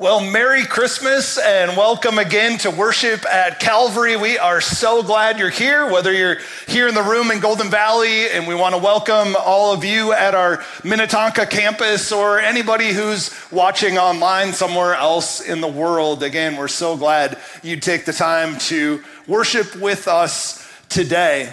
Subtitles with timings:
[0.00, 4.14] Well, Merry Christmas and welcome again to worship at Calvary.
[4.14, 6.36] We are so glad you're here, whether you're
[6.68, 10.12] here in the room in Golden Valley, and we want to welcome all of you
[10.12, 16.22] at our Minnetonka campus or anybody who's watching online somewhere else in the world.
[16.22, 21.52] Again, we're so glad you take the time to worship with us today.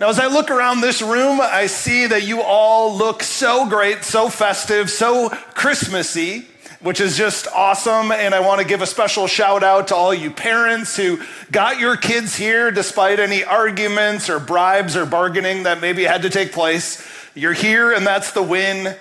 [0.00, 4.02] Now, as I look around this room, I see that you all look so great,
[4.02, 6.48] so festive, so Christmassy
[6.84, 8.12] which is just awesome.
[8.12, 11.18] And I want to give a special shout out to all you parents who
[11.50, 16.30] got your kids here despite any arguments or bribes or bargaining that maybe had to
[16.30, 17.02] take place.
[17.34, 18.94] You're here, and that's the win.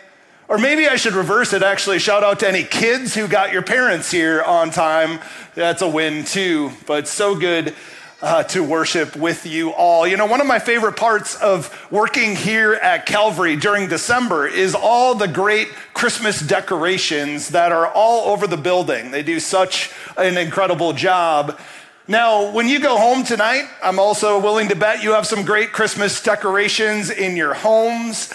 [0.48, 2.00] Or maybe I should reverse it actually.
[2.00, 5.20] Shout out to any kids who got your parents here on time.
[5.54, 6.72] That's a win too.
[6.88, 7.76] But so good
[8.24, 10.08] uh, to worship with you all.
[10.08, 14.74] You know, one of my favorite parts of working here at Calvary during December is
[14.74, 19.12] all the great Christmas decorations that are all over the building.
[19.12, 21.60] They do such an incredible job.
[22.08, 25.74] Now, when you go home tonight, I'm also willing to bet you have some great
[25.74, 28.34] Christmas decorations in your homes.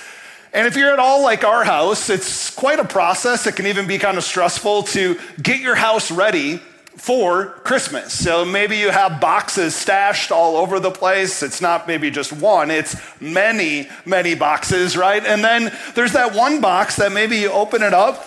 [0.52, 3.46] And if you're at all like our house, it's quite a process.
[3.46, 6.60] It can even be kind of stressful to get your house ready
[6.98, 8.12] for Christmas.
[8.12, 11.42] So maybe you have boxes stashed all over the place.
[11.42, 15.24] It's not maybe just one, it's many, many boxes, right?
[15.24, 18.26] And then there's that one box that maybe you open it up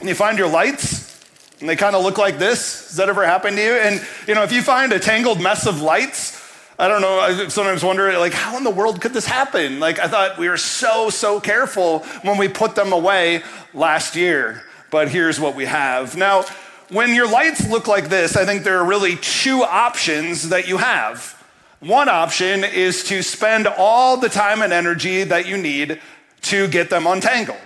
[0.00, 1.24] and you find your lights
[1.60, 2.88] and they kind of look like this.
[2.88, 3.72] Has that ever happened to you?
[3.72, 6.42] And you know, if you find a tangled mess of lights,
[6.76, 9.78] I don't know, I sometimes wonder, like, how in the world could this happen?
[9.78, 14.64] Like, I thought we were so, so careful when we put them away last year,
[14.90, 16.16] but here's what we have.
[16.16, 16.44] Now,
[16.90, 20.78] when your lights look like this, I think there are really two options that you
[20.78, 21.42] have.
[21.80, 26.00] One option is to spend all the time and energy that you need
[26.42, 27.58] to get them untangled,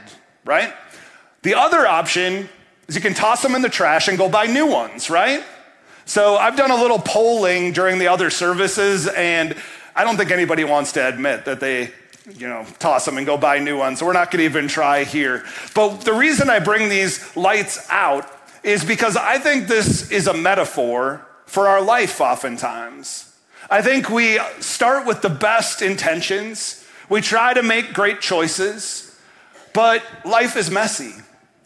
[0.44, 0.72] right?
[1.42, 2.48] The other option
[2.88, 5.44] is you can toss them in the trash and go buy new ones, right?
[6.04, 9.54] So I've done a little polling during the other services, and
[9.94, 11.92] I don't think anybody wants to admit that they
[12.36, 13.98] you know, toss them and go buy new ones.
[13.98, 15.44] So we're not going to even try here.
[15.74, 18.30] But the reason I bring these lights out
[18.62, 23.34] is because I think this is a metaphor for our life oftentimes.
[23.70, 29.18] I think we start with the best intentions, we try to make great choices,
[29.72, 31.14] but life is messy.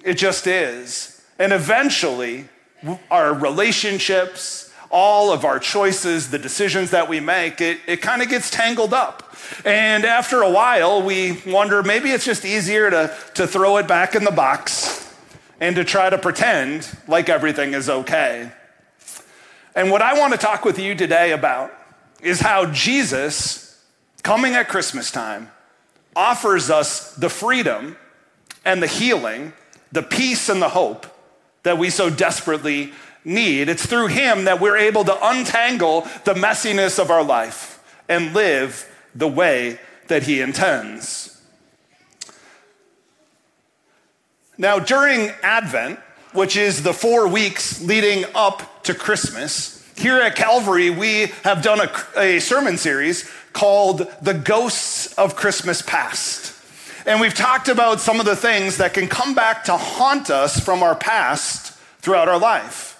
[0.04, 1.22] It just is.
[1.38, 2.48] And eventually,
[3.10, 8.28] our relationships, all of our choices, the decisions that we make, it, it kind of
[8.28, 9.36] gets tangled up.
[9.64, 14.14] And after a while, we wonder maybe it's just easier to, to throw it back
[14.14, 15.01] in the box
[15.62, 18.50] and to try to pretend like everything is okay.
[19.76, 21.72] And what I want to talk with you today about
[22.20, 23.80] is how Jesus,
[24.24, 25.52] coming at Christmas time,
[26.16, 27.96] offers us the freedom
[28.64, 29.52] and the healing,
[29.92, 31.06] the peace and the hope
[31.62, 32.92] that we so desperately
[33.24, 33.68] need.
[33.68, 38.92] It's through Him that we're able to untangle the messiness of our life and live
[39.14, 41.31] the way that He intends.
[44.58, 45.98] Now, during Advent,
[46.34, 51.80] which is the four weeks leading up to Christmas, here at Calvary, we have done
[51.80, 56.54] a, a, sermon series called The Ghosts of Christmas Past.
[57.06, 60.60] And we've talked about some of the things that can come back to haunt us
[60.60, 62.92] from our past throughout our life.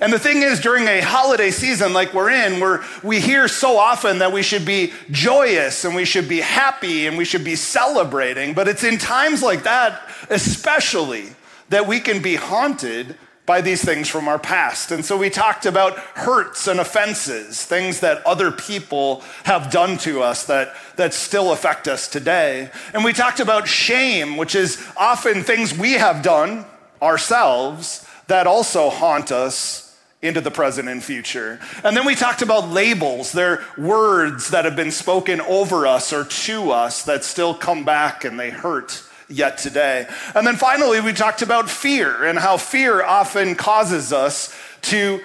[0.00, 3.76] And the thing is, during a holiday season like we're in, where we hear so
[3.76, 7.56] often that we should be joyous and we should be happy and we should be
[7.56, 8.54] celebrating.
[8.54, 10.00] But it's in times like that,
[10.30, 11.30] especially,
[11.68, 13.16] that we can be haunted
[13.48, 14.90] by these things from our past.
[14.90, 20.20] And so we talked about hurts and offenses, things that other people have done to
[20.20, 22.70] us that, that still affect us today.
[22.92, 26.66] And we talked about shame, which is often things we have done
[27.00, 31.58] ourselves that also haunt us into the present and future.
[31.82, 33.32] And then we talked about labels.
[33.32, 38.24] They're words that have been spoken over us or to us that still come back
[38.24, 40.06] and they hurt yet today.
[40.34, 45.20] And then finally, we talked about fear and how fear often causes us to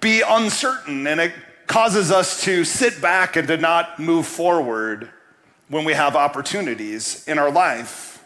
[0.00, 1.32] be uncertain and it
[1.66, 5.10] causes us to sit back and to not move forward
[5.68, 8.24] when we have opportunities in our life.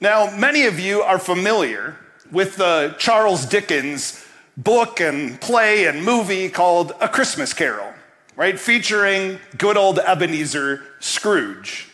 [0.00, 1.96] Now, many of you are familiar
[2.32, 4.24] with the Charles Dickens
[4.56, 7.92] book and play and movie called A Christmas Carol,
[8.34, 8.58] right?
[8.58, 11.91] Featuring good old Ebenezer Scrooge.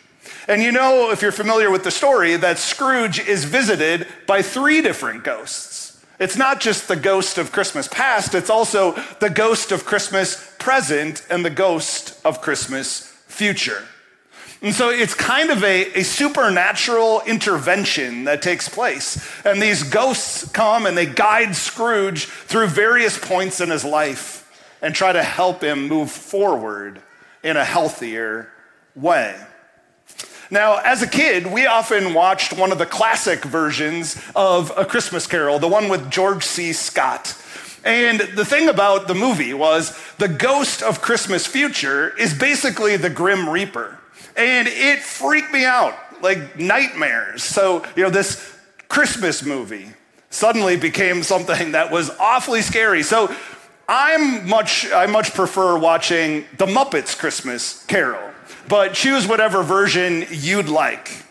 [0.49, 4.81] And you know, if you're familiar with the story, that Scrooge is visited by three
[4.81, 6.03] different ghosts.
[6.19, 11.25] It's not just the ghost of Christmas past, it's also the ghost of Christmas present
[11.31, 13.85] and the ghost of Christmas future.
[14.63, 19.25] And so it's kind of a, a supernatural intervention that takes place.
[19.45, 24.51] And these ghosts come and they guide Scrooge through various points in his life
[24.83, 27.01] and try to help him move forward
[27.45, 28.51] in a healthier
[28.97, 29.37] way.
[30.51, 35.27] Now, as a kid, we often watched one of the classic versions of A Christmas
[35.27, 36.73] Carol, the one with George C.
[36.73, 37.37] Scott.
[37.85, 43.11] And the thing about the movie was the ghost of Christmas future is basically the
[43.11, 43.99] Grim Reaper.
[44.37, 47.43] And it freaked me out like nightmares.
[47.43, 48.57] So, you know, this
[48.89, 49.89] Christmas movie
[50.31, 53.03] suddenly became something that was awfully scary.
[53.03, 53.35] So,
[53.89, 58.28] I'm much, I much prefer watching The Muppets Christmas Carol,
[58.69, 61.25] but choose whatever version you'd like.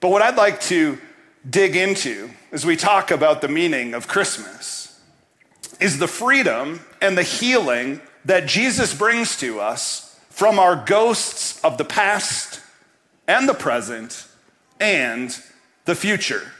[0.00, 0.98] But what I'd like to
[1.48, 5.00] dig into as we talk about the meaning of Christmas
[5.80, 11.78] is the freedom and the healing that Jesus brings to us from our ghosts of
[11.78, 12.60] the past
[13.26, 14.26] and the present
[14.80, 15.38] and
[15.84, 16.52] the future.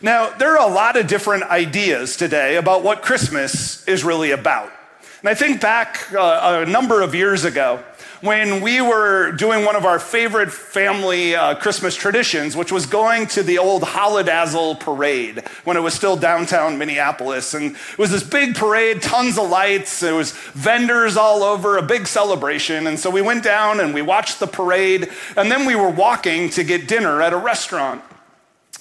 [0.00, 4.70] Now, there are a lot of different ideas today about what Christmas is really about.
[5.20, 7.82] And I think back uh, a number of years ago
[8.20, 13.26] when we were doing one of our favorite family uh, Christmas traditions, which was going
[13.26, 17.54] to the old Holidazzle parade when it was still downtown Minneapolis.
[17.54, 21.82] And it was this big parade, tons of lights, there was vendors all over, a
[21.82, 22.86] big celebration.
[22.86, 26.48] And so we went down and we watched the parade, and then we were walking
[26.50, 28.02] to get dinner at a restaurant.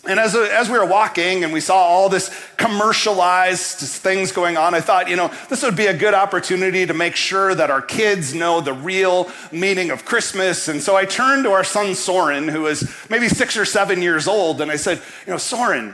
[0.06, 4.74] And as, as we were walking and we saw all this commercialized things going on,
[4.74, 7.82] I thought, you know, this would be a good opportunity to make sure that our
[7.82, 10.70] kids know the real meaning of Christmas.
[10.70, 14.28] And so I turned to our son Soren, who was maybe six or seven years
[14.28, 15.94] old, and I said, you know, Soren,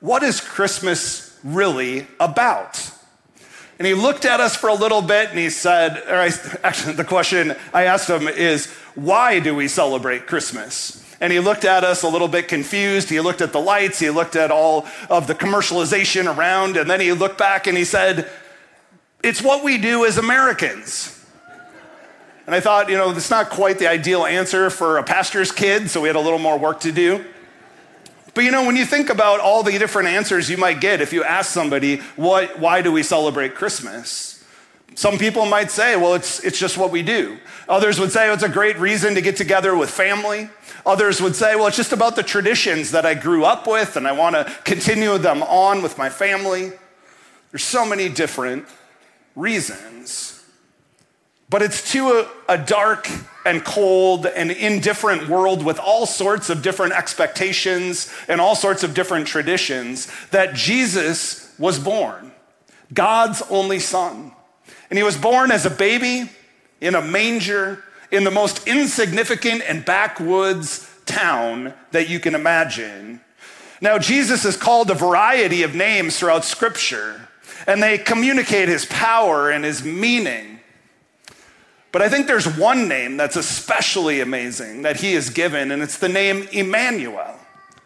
[0.00, 2.90] what is Christmas really about?
[3.78, 6.30] And he looked at us for a little bit and he said, or I,
[6.62, 11.05] actually, the question I asked him is, why do we celebrate Christmas?
[11.20, 13.08] And he looked at us a little bit confused.
[13.08, 17.00] He looked at the lights, he looked at all of the commercialization around, and then
[17.00, 18.30] he looked back and he said,
[19.22, 21.12] It's what we do as Americans.
[22.46, 25.90] And I thought, you know, that's not quite the ideal answer for a pastor's kid,
[25.90, 27.24] so we had a little more work to do.
[28.34, 31.12] But you know, when you think about all the different answers you might get if
[31.14, 34.35] you ask somebody, what, why do we celebrate Christmas?
[34.96, 37.36] Some people might say, well, it's, it's just what we do.
[37.68, 40.48] Others would say, oh, it's a great reason to get together with family.
[40.86, 44.08] Others would say, well, it's just about the traditions that I grew up with and
[44.08, 46.72] I want to continue them on with my family.
[47.50, 48.64] There's so many different
[49.34, 50.42] reasons.
[51.50, 53.06] But it's to a, a dark
[53.44, 58.94] and cold and indifferent world with all sorts of different expectations and all sorts of
[58.94, 62.32] different traditions that Jesus was born,
[62.94, 64.32] God's only son.
[64.90, 66.30] And he was born as a baby
[66.80, 73.20] in a manger in the most insignificant and backwoods town that you can imagine.
[73.80, 77.28] Now, Jesus is called a variety of names throughout Scripture,
[77.66, 80.60] and they communicate his power and his meaning.
[81.92, 85.98] But I think there's one name that's especially amazing that he is given, and it's
[85.98, 87.34] the name Emmanuel,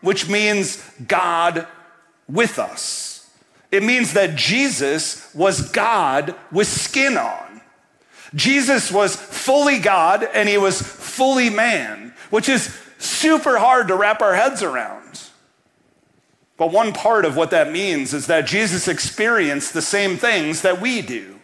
[0.00, 1.66] which means God
[2.28, 3.09] with us.
[3.70, 7.60] It means that Jesus was God with skin on.
[8.34, 14.22] Jesus was fully God and he was fully man, which is super hard to wrap
[14.22, 15.22] our heads around.
[16.56, 20.80] But one part of what that means is that Jesus experienced the same things that
[20.80, 21.40] we do.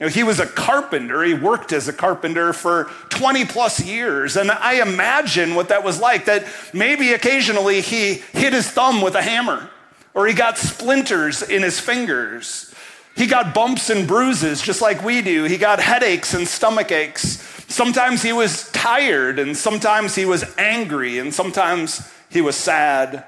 [0.00, 1.22] You know, he was a carpenter.
[1.22, 4.36] He worked as a carpenter for 20 plus years.
[4.36, 9.14] And I imagine what that was like that maybe occasionally he hit his thumb with
[9.14, 9.70] a hammer
[10.14, 12.72] or he got splinters in his fingers.
[13.16, 15.44] He got bumps and bruises just like we do.
[15.44, 17.40] He got headaches and stomach aches.
[17.68, 23.24] Sometimes he was tired and sometimes he was angry and sometimes he was sad.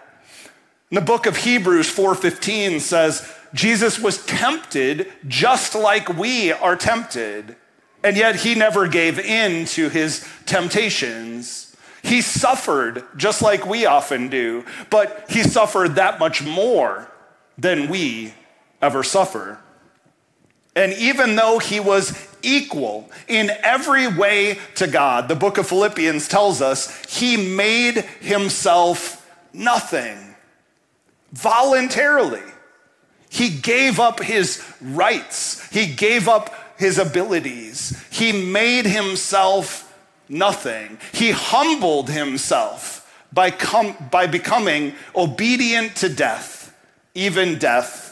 [0.90, 7.56] In the book of Hebrews 4:15 says Jesus was tempted just like we are tempted,
[8.04, 11.65] and yet he never gave in to his temptations.
[12.06, 17.10] He suffered just like we often do, but he suffered that much more
[17.58, 18.32] than we
[18.80, 19.58] ever suffer.
[20.76, 26.28] And even though he was equal in every way to God, the book of Philippians
[26.28, 30.36] tells us he made himself nothing
[31.32, 32.52] voluntarily.
[33.30, 39.85] He gave up his rights, he gave up his abilities, he made himself
[40.28, 40.98] nothing.
[41.12, 43.02] He humbled himself
[43.32, 46.74] by, com- by becoming obedient to death,
[47.14, 48.04] even death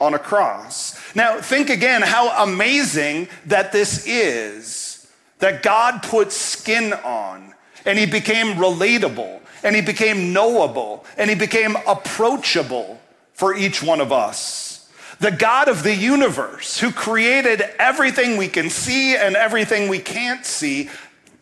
[0.00, 0.98] on a cross.
[1.14, 4.92] Now, think again how amazing that this is.
[5.38, 11.36] that God put skin on and he became relatable and he became knowable and he
[11.36, 13.00] became approachable
[13.34, 14.90] for each one of us.
[15.18, 20.44] The God of the universe who created everything we can see and everything we can't
[20.44, 20.90] see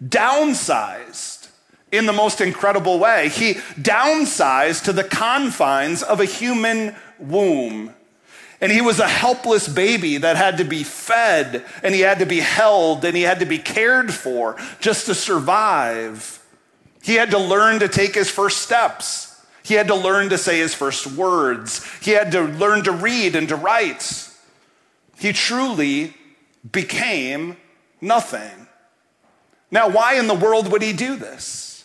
[0.02, 1.48] downsized
[1.92, 3.28] in the most incredible way.
[3.28, 7.94] He downsized to the confines of a human womb.
[8.60, 12.26] And he was a helpless baby that had to be fed and he had to
[12.26, 16.42] be held and he had to be cared for just to survive.
[17.02, 19.44] He had to learn to take his first steps.
[19.62, 21.86] He had to learn to say his first words.
[22.00, 24.30] He had to learn to read and to write.
[25.18, 26.14] He truly
[26.70, 27.56] became
[28.00, 28.63] nothing.
[29.74, 31.84] Now, why in the world would he do this?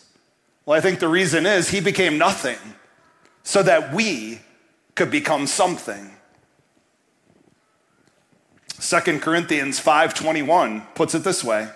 [0.64, 2.56] Well, I think the reason is he became nothing
[3.42, 4.42] so that we
[4.94, 6.12] could become something.
[8.78, 11.68] 2 Corinthians 5:21 puts it this way.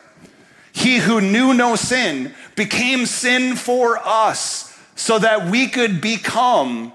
[0.72, 6.92] He who knew no sin became sin for us so that we could become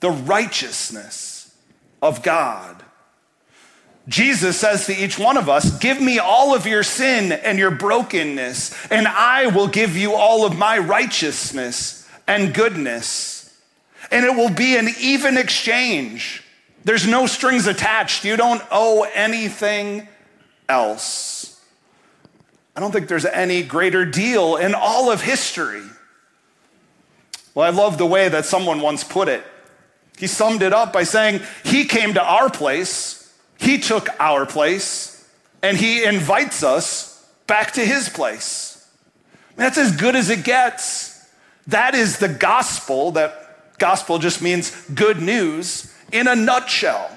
[0.00, 1.54] the righteousness
[2.00, 2.82] of God.
[4.08, 7.70] Jesus says to each one of us, Give me all of your sin and your
[7.70, 13.56] brokenness, and I will give you all of my righteousness and goodness.
[14.10, 16.42] And it will be an even exchange.
[16.84, 18.24] There's no strings attached.
[18.24, 20.08] You don't owe anything
[20.68, 21.60] else.
[22.74, 25.82] I don't think there's any greater deal in all of history
[27.54, 29.44] well, I love the way that someone once put it.
[30.16, 33.21] He summed it up by saying, He came to our place,
[33.62, 35.24] He took our place,
[35.62, 38.84] and He invites us back to His place.
[39.54, 41.30] That's as good as it gets.
[41.68, 47.08] That is the gospel, that gospel just means good news in a nutshell.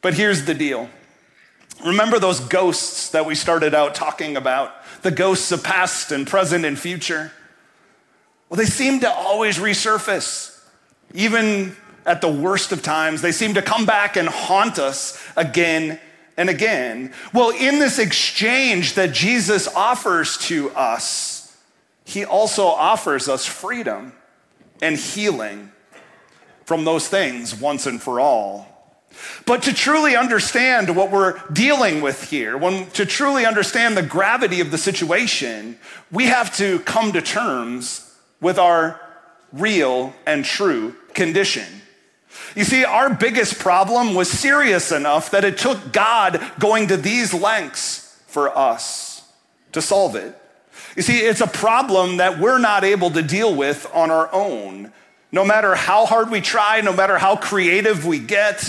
[0.00, 0.88] But here's the deal.
[1.84, 4.72] Remember those ghosts that we started out talking about?
[5.02, 7.30] The ghosts of past and present and future?
[8.48, 10.58] Well, they seem to always resurface,
[11.12, 11.76] even
[12.06, 13.22] at the worst of times.
[13.22, 15.98] They seem to come back and haunt us again
[16.36, 17.12] and again.
[17.32, 21.56] Well, in this exchange that Jesus offers to us,
[22.04, 24.12] he also offers us freedom
[24.82, 25.70] and healing
[26.64, 28.66] from those things once and for all.
[29.44, 34.60] But to truly understand what we're dealing with here, when, to truly understand the gravity
[34.60, 35.78] of the situation,
[36.10, 39.00] we have to come to terms with our
[39.52, 41.79] real and true condition.
[42.56, 47.32] You see, our biggest problem was serious enough that it took God going to these
[47.32, 49.28] lengths for us
[49.72, 50.36] to solve it.
[50.96, 54.92] You see, it's a problem that we're not able to deal with on our own.
[55.32, 58.68] No matter how hard we try, no matter how creative we get,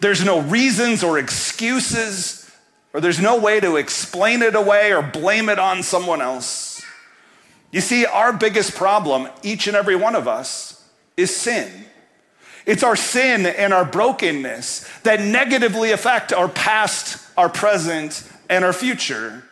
[0.00, 2.50] there's no reasons or excuses,
[2.92, 6.82] or there's no way to explain it away or blame it on someone else.
[7.70, 10.86] You see, our biggest problem, each and every one of us,
[11.16, 11.86] is sin.
[12.64, 18.72] It's our sin and our brokenness that negatively affect our past, our present, and our
[18.72, 19.44] future.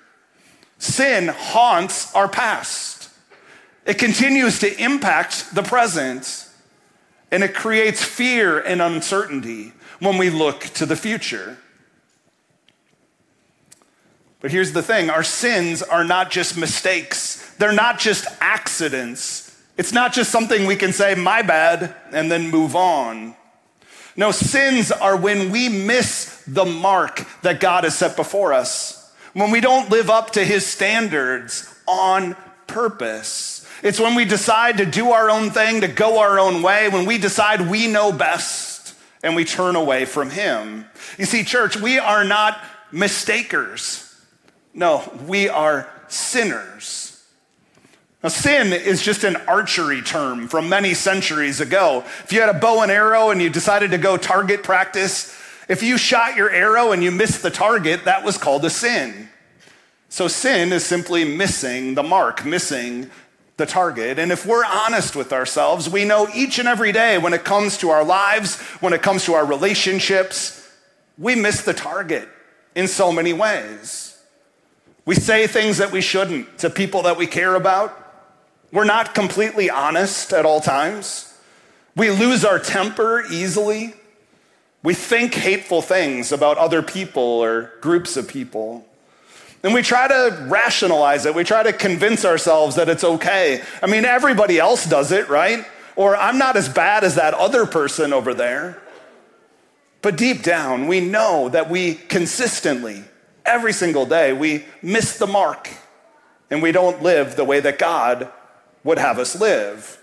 [0.79, 3.11] Sin haunts our past.
[3.85, 6.49] It continues to impact the present,
[7.31, 11.59] and it creates fear and uncertainty when we look to the future.
[14.40, 19.50] But here's the thing our sins are not just mistakes they're not just accidents.
[19.81, 23.35] It's not just something we can say, my bad, and then move on.
[24.15, 29.51] No, sins are when we miss the mark that God has set before us, when
[29.51, 33.67] we don't live up to his standards on purpose.
[33.83, 37.07] It's when we decide to do our own thing, to go our own way, when
[37.07, 40.85] we decide we know best and we turn away from him.
[41.17, 44.15] You see, church, we are not mistakers.
[44.75, 47.10] No, we are sinners.
[48.23, 52.05] Now, sin is just an archery term from many centuries ago.
[52.23, 55.35] If you had a bow and arrow and you decided to go target practice,
[55.69, 59.31] if you shot your arrow and you missed the target, that was called a sin.
[60.11, 63.11] So, sin is simply missing the mark, missing
[63.57, 64.19] the target.
[64.19, 67.79] And if we're honest with ourselves, we know each and every day when it comes
[67.79, 70.69] to our lives, when it comes to our relationships,
[71.17, 72.29] we miss the target
[72.75, 74.19] in so many ways.
[75.07, 78.00] We say things that we shouldn't to people that we care about.
[78.73, 81.33] We're not completely honest at all times.
[81.97, 83.95] We lose our temper easily.
[84.83, 88.87] We think hateful things about other people or groups of people.
[89.62, 91.35] And we try to rationalize it.
[91.35, 93.62] We try to convince ourselves that it's okay.
[93.83, 95.67] I mean, everybody else does it, right?
[95.97, 98.81] Or I'm not as bad as that other person over there.
[100.00, 103.05] But deep down, we know that we consistently
[103.45, 105.69] Every single day, we miss the mark
[106.50, 108.31] and we don't live the way that God
[108.85, 109.99] would have us live.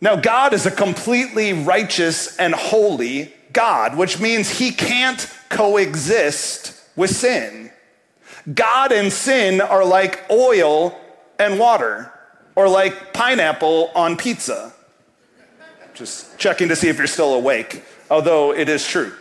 [0.00, 7.10] Now, God is a completely righteous and holy God, which means he can't coexist with
[7.10, 7.70] sin.
[8.52, 10.98] God and sin are like oil
[11.38, 12.12] and water,
[12.54, 14.72] or like pineapple on pizza.
[15.94, 19.12] Just checking to see if you're still awake, although it is true.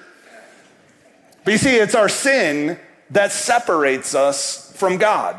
[1.43, 2.79] But you see, it's our sin
[3.11, 5.35] that separates us from God.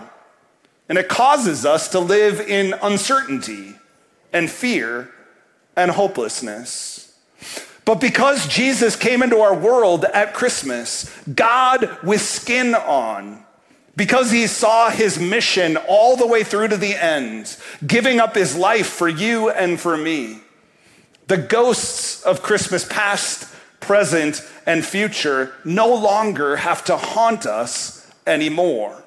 [0.89, 3.75] And it causes us to live in uncertainty
[4.33, 5.11] and fear
[5.75, 7.15] and hopelessness.
[7.85, 13.45] But because Jesus came into our world at Christmas, God with skin on,
[13.95, 18.57] because he saw his mission all the way through to the end, giving up his
[18.57, 20.41] life for you and for me,
[21.29, 29.03] the ghosts of Christmas past, present, and future no longer have to haunt us anymore.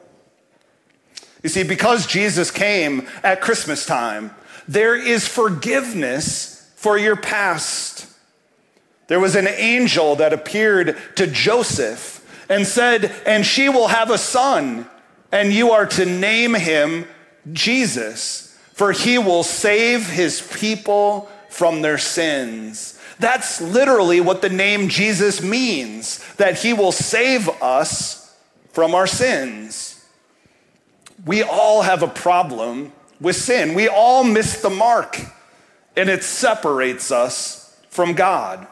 [1.43, 4.31] You see, because Jesus came at Christmas time,
[4.67, 8.07] there is forgiveness for your past.
[9.07, 12.19] There was an angel that appeared to Joseph
[12.49, 14.87] and said, And she will have a son,
[15.31, 17.05] and you are to name him
[17.51, 22.99] Jesus, for he will save his people from their sins.
[23.19, 28.35] That's literally what the name Jesus means, that he will save us
[28.71, 29.98] from our sins.
[31.25, 33.73] We all have a problem with sin.
[33.73, 35.19] We all miss the mark,
[35.95, 38.67] and it separates us from God.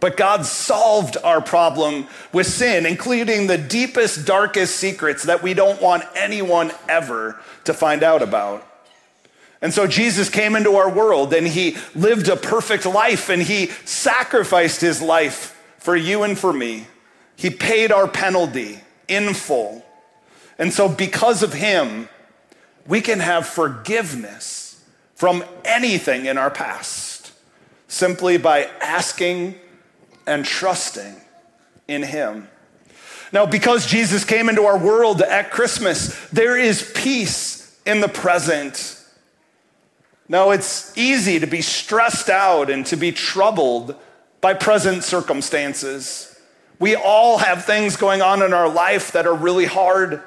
[0.00, 5.80] But God solved our problem with sin, including the deepest, darkest secrets that we don't
[5.80, 8.66] want anyone ever to find out about.
[9.62, 13.68] And so Jesus came into our world and he lived a perfect life and he
[13.84, 16.86] sacrificed his life for you and for me.
[17.36, 19.85] He paid our penalty in full.
[20.58, 22.08] And so, because of him,
[22.86, 24.84] we can have forgiveness
[25.14, 27.32] from anything in our past
[27.88, 29.54] simply by asking
[30.26, 31.16] and trusting
[31.88, 32.48] in him.
[33.32, 39.02] Now, because Jesus came into our world at Christmas, there is peace in the present.
[40.28, 43.96] Now, it's easy to be stressed out and to be troubled
[44.40, 46.38] by present circumstances.
[46.78, 50.22] We all have things going on in our life that are really hard.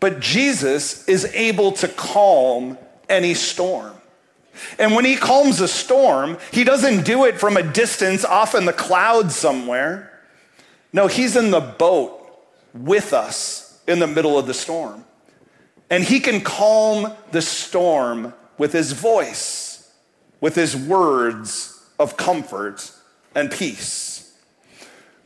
[0.00, 3.94] But Jesus is able to calm any storm.
[4.78, 8.64] And when he calms a storm, he doesn't do it from a distance off in
[8.64, 10.20] the clouds somewhere.
[10.92, 12.16] No, he's in the boat
[12.74, 15.04] with us in the middle of the storm.
[15.88, 19.92] And he can calm the storm with his voice,
[20.40, 22.92] with his words of comfort
[23.34, 24.36] and peace.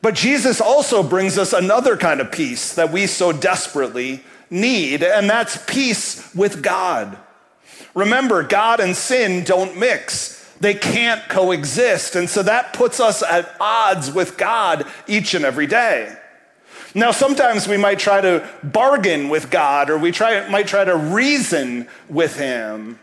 [0.01, 5.29] But Jesus also brings us another kind of peace that we so desperately need, and
[5.29, 7.17] that's peace with God.
[7.95, 10.45] Remember, God and sin don't mix.
[10.61, 12.17] They can't coexist.
[12.17, 16.17] And so that puts us at odds with God each and every day.
[16.95, 20.97] Now, sometimes we might try to bargain with God or we try, might try to
[20.97, 23.01] reason with Him,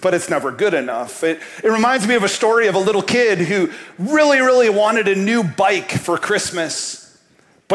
[0.00, 1.24] but it's never good enough.
[1.24, 5.08] It, it reminds me of a story of a little kid who really, really wanted
[5.08, 7.03] a new bike for Christmas.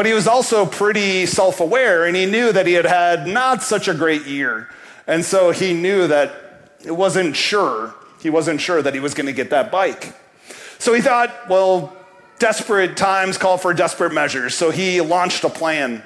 [0.00, 3.62] But he was also pretty self aware and he knew that he had had not
[3.62, 4.66] such a great year.
[5.06, 9.26] And so he knew that it wasn't sure, he wasn't sure that he was going
[9.26, 10.14] to get that bike.
[10.78, 11.94] So he thought, well,
[12.38, 14.54] desperate times call for desperate measures.
[14.54, 16.02] So he launched a plan.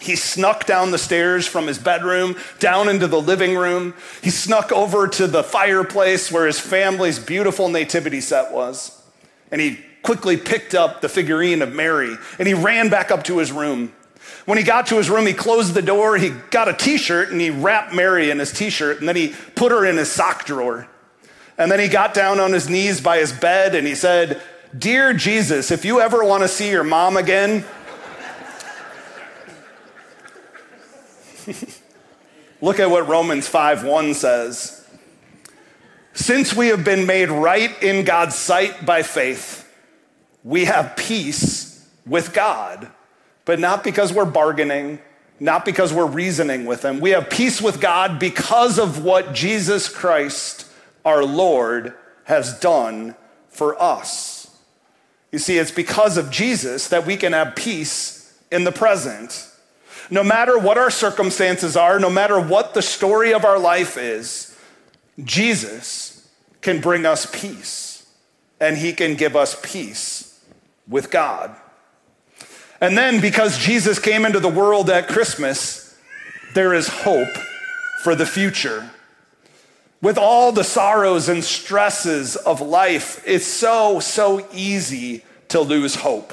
[0.00, 3.92] He snuck down the stairs from his bedroom down into the living room.
[4.22, 9.02] He snuck over to the fireplace where his family's beautiful nativity set was.
[9.50, 13.38] And he quickly picked up the figurine of Mary and he ran back up to
[13.38, 13.92] his room.
[14.44, 17.30] When he got to his room, he closed the door, he got a t shirt
[17.30, 20.10] and he wrapped Mary in his t shirt and then he put her in his
[20.10, 20.88] sock drawer.
[21.58, 24.40] And then he got down on his knees by his bed and he said,
[24.76, 27.64] Dear Jesus, if you ever want to see your mom again,
[32.60, 34.86] look at what Romans 5 1 says.
[36.12, 39.67] Since we have been made right in God's sight by faith,
[40.44, 42.90] we have peace with God,
[43.44, 45.00] but not because we're bargaining,
[45.40, 47.00] not because we're reasoning with Him.
[47.00, 50.66] We have peace with God because of what Jesus Christ,
[51.04, 53.14] our Lord, has done
[53.48, 54.56] for us.
[55.32, 59.46] You see, it's because of Jesus that we can have peace in the present.
[60.10, 64.56] No matter what our circumstances are, no matter what the story of our life is,
[65.22, 66.30] Jesus
[66.62, 68.06] can bring us peace
[68.58, 70.27] and he can give us peace
[70.88, 71.54] with God.
[72.80, 75.96] And then, because Jesus came into the world at Christmas,
[76.54, 77.36] there is hope
[78.02, 78.90] for the future.
[80.00, 86.32] With all the sorrows and stresses of life, it's so, so easy to lose hope.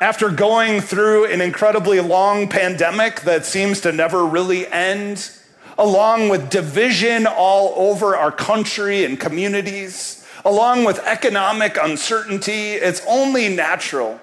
[0.00, 5.30] After going through an incredibly long pandemic that seems to never really end,
[5.78, 10.17] along with division all over our country and communities,
[10.48, 14.18] along with economic uncertainty, it's only natural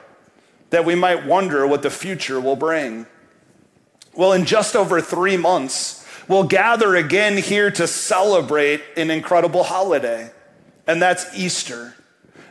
[0.72, 3.06] that we might wonder what the future will bring.
[4.16, 10.32] Well, in just over three months, we'll gather again here to celebrate an incredible holiday,
[10.88, 11.94] and that's Easter.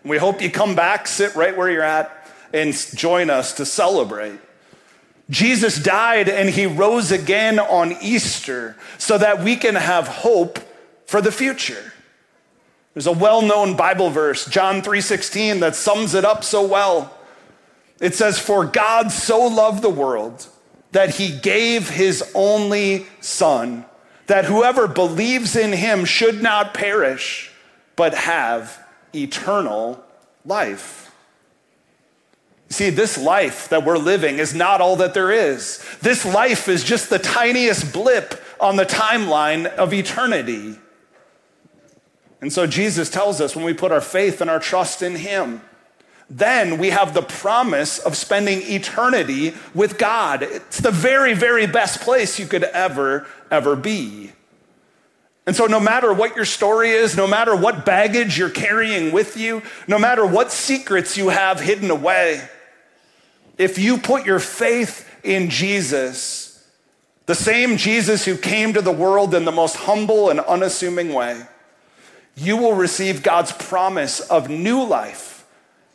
[0.03, 3.67] And we hope you come back, sit right where you're at, and join us to
[3.67, 4.39] celebrate.
[5.31, 10.61] Jesus died and he rose again on Easter so that we can have hope
[11.07, 11.94] for the future.
[12.95, 17.13] There's a well-known Bible verse, John 3:16 that sums it up so well.
[18.01, 20.47] It says for God so loved the world
[20.93, 23.85] that he gave his only son,
[24.27, 27.51] that whoever believes in him should not perish,
[27.97, 28.79] but have
[29.13, 30.05] eternal
[30.45, 31.11] life.
[32.71, 35.85] See, this life that we're living is not all that there is.
[36.01, 40.77] This life is just the tiniest blip on the timeline of eternity.
[42.41, 45.63] And so Jesus tells us when we put our faith and our trust in Him,
[46.31, 50.43] then we have the promise of spending eternity with God.
[50.43, 54.33] It's the very, very best place you could ever, ever be.
[55.47, 59.37] And so, no matter what your story is, no matter what baggage you're carrying with
[59.37, 62.49] you, no matter what secrets you have hidden away,
[63.59, 66.67] if you put your faith in Jesus,
[67.27, 71.43] the same Jesus who came to the world in the most humble and unassuming way,
[72.37, 75.47] you will receive God's promise of new life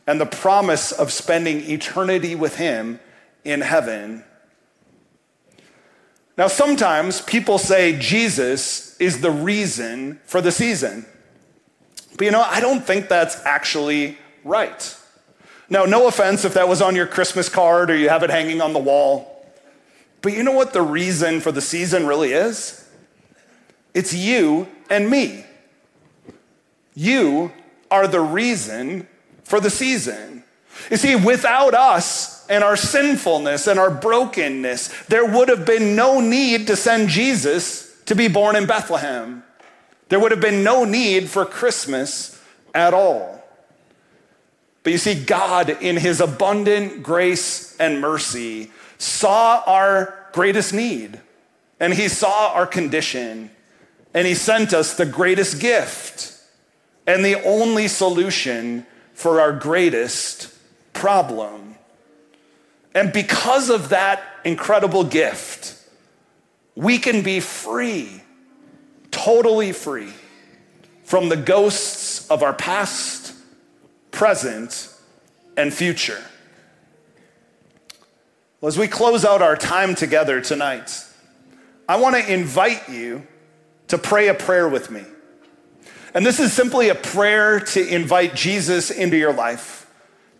[0.07, 2.99] and the promise of spending eternity with Him
[3.43, 4.23] in heaven.
[6.37, 11.05] Now, sometimes people say Jesus is the reason for the season.
[12.17, 14.97] But you know, I don't think that's actually right.
[15.69, 18.61] Now, no offense if that was on your Christmas card or you have it hanging
[18.61, 19.45] on the wall.
[20.21, 22.89] But you know what the reason for the season really is?
[23.93, 25.45] It's you and me.
[26.99, 27.53] You
[27.89, 29.07] are the reason
[29.45, 30.43] for the season.
[30.91, 36.19] You see, without us and our sinfulness and our brokenness, there would have been no
[36.19, 39.45] need to send Jesus to be born in Bethlehem.
[40.09, 42.37] There would have been no need for Christmas
[42.75, 43.45] at all.
[44.83, 51.21] But you see, God, in his abundant grace and mercy, saw our greatest need
[51.79, 53.51] and he saw our condition
[54.13, 56.35] and he sent us the greatest gift
[57.09, 60.53] and the only solution for our greatest
[60.93, 61.73] problem.
[62.93, 65.75] And because of that incredible gift,
[66.75, 68.21] we can be free,
[69.09, 70.13] totally free
[71.03, 73.33] from the ghosts of our past,
[74.11, 74.93] present,
[75.57, 76.23] and future.
[78.61, 81.03] Well, as we close out our time together tonight,
[81.87, 83.25] I want to invite you
[83.87, 85.05] to pray a prayer with me.
[86.13, 89.91] And this is simply a prayer to invite Jesus into your life,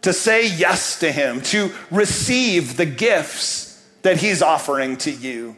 [0.01, 5.57] to say yes to him, to receive the gifts that he's offering to you.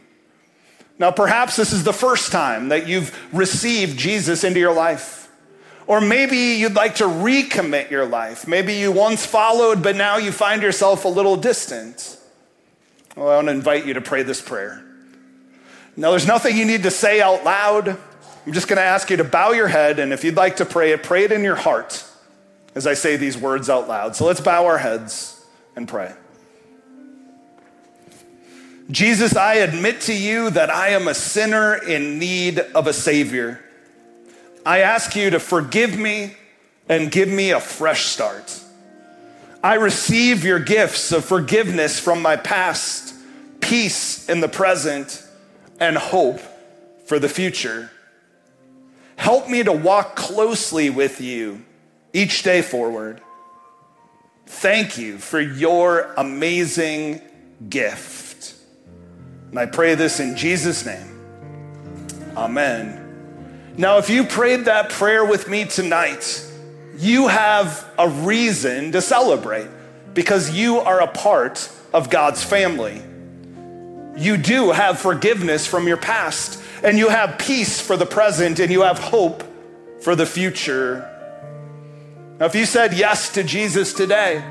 [0.98, 5.30] Now, perhaps this is the first time that you've received Jesus into your life.
[5.86, 8.46] Or maybe you'd like to recommit your life.
[8.46, 12.18] Maybe you once followed, but now you find yourself a little distant.
[13.16, 14.84] Well, I want to invite you to pray this prayer.
[15.96, 17.98] Now, there's nothing you need to say out loud.
[18.46, 20.64] I'm just going to ask you to bow your head, and if you'd like to
[20.64, 22.04] pray it, pray it in your heart
[22.74, 24.16] as I say these words out loud.
[24.16, 25.44] So let's bow our heads
[25.76, 26.12] and pray.
[28.90, 33.60] Jesus, I admit to you that I am a sinner in need of a Savior.
[34.66, 36.36] I ask you to forgive me
[36.88, 38.60] and give me a fresh start.
[39.62, 43.14] I receive your gifts of forgiveness from my past,
[43.60, 45.24] peace in the present,
[45.78, 46.40] and hope
[47.06, 47.90] for the future.
[49.16, 51.64] Help me to walk closely with you
[52.12, 53.20] each day forward.
[54.46, 57.20] Thank you for your amazing
[57.68, 58.54] gift.
[59.50, 61.08] And I pray this in Jesus' name.
[62.36, 62.98] Amen.
[63.76, 66.46] Now, if you prayed that prayer with me tonight,
[66.96, 69.68] you have a reason to celebrate
[70.14, 73.02] because you are a part of God's family.
[74.16, 78.70] You do have forgiveness from your past and you have peace for the present and
[78.70, 79.42] you have hope
[80.00, 81.08] for the future.
[82.38, 84.44] Now, if you said yes to Jesus today,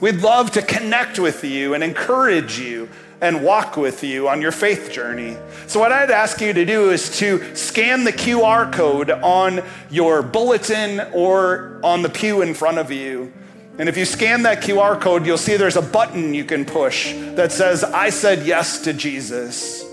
[0.00, 2.90] We'd love to connect with you and encourage you
[3.20, 5.36] and walk with you on your faith journey.
[5.66, 10.20] So, what I'd ask you to do is to scan the QR code on your
[10.22, 13.32] bulletin or on the pew in front of you.
[13.78, 17.14] And if you scan that QR code, you'll see there's a button you can push
[17.36, 19.84] that says, I said yes to Jesus.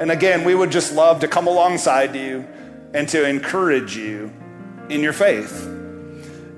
[0.00, 2.46] And again, we would just love to come alongside you
[2.94, 4.32] and to encourage you
[4.88, 5.66] in your faith.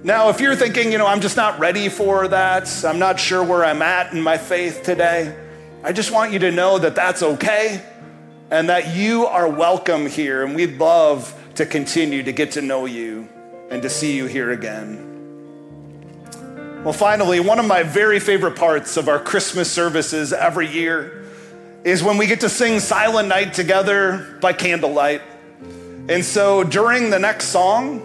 [0.05, 3.43] Now, if you're thinking, you know, I'm just not ready for that, I'm not sure
[3.43, 5.37] where I'm at in my faith today,
[5.83, 7.85] I just want you to know that that's okay
[8.53, 10.45] and that you are welcome here.
[10.45, 13.29] And we'd love to continue to get to know you
[13.71, 15.09] and to see you here again.
[16.85, 21.22] Well, finally, one of my very favorite parts of our Christmas services every year
[21.85, 25.23] is when we get to sing Silent Night together by candlelight.
[26.09, 28.01] And so during the next song,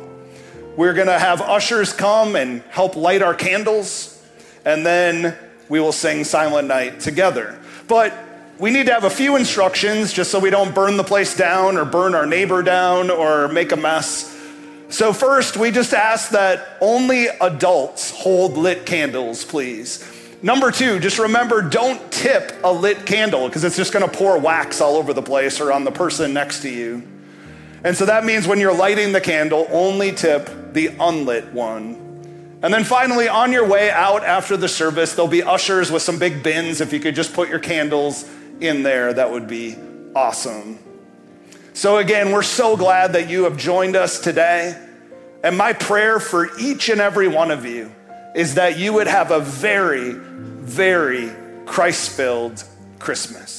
[0.76, 4.22] we're gonna have ushers come and help light our candles,
[4.66, 5.36] and then
[5.70, 7.60] we will sing Silent Night together.
[7.88, 8.14] But
[8.58, 11.78] we need to have a few instructions just so we don't burn the place down
[11.78, 14.34] or burn our neighbor down or make a mess.
[14.90, 20.04] So, first, we just ask that only adults hold lit candles, please.
[20.42, 24.82] Number two, just remember don't tip a lit candle because it's just gonna pour wax
[24.82, 27.02] all over the place or on the person next to you.
[27.84, 32.04] And so that means when you're lighting the candle, only tip the unlit one.
[32.62, 36.18] And then finally, on your way out after the service, there'll be ushers with some
[36.18, 36.82] big bins.
[36.82, 38.28] If you could just put your candles
[38.60, 39.76] in there, that would be
[40.16, 40.80] awesome.
[41.74, 44.76] So, again, we're so glad that you have joined us today.
[45.44, 47.94] And my prayer for each and every one of you
[48.38, 51.32] is that you would have a very, very
[51.66, 52.64] Christ filled
[53.00, 53.57] Christmas.